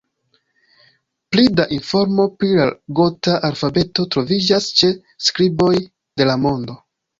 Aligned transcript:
Pli 1.35 1.43
da 1.59 1.65
informo 1.77 2.25
pri 2.39 2.49
la 2.61 2.65
gota 3.01 3.37
alfabeto 3.51 4.07
troviĝas 4.17 4.73
ĉe 4.83 4.93
Skriboj 5.29 5.71
de 5.87 6.31
la 6.33 6.43
Mondo. 6.49 6.83